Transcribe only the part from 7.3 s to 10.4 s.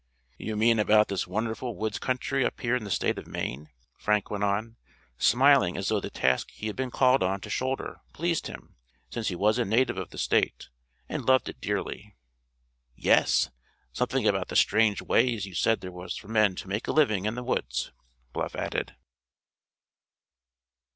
to shoulder pleased him, since he was a native of the